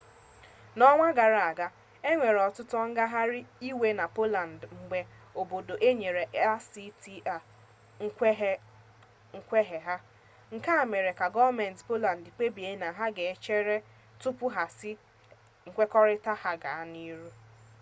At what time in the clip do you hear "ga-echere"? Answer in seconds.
13.15-13.77